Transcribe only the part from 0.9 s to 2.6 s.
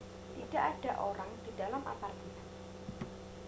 orang di dalam apartemen